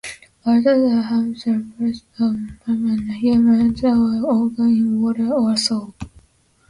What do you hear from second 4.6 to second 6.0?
in water or soil.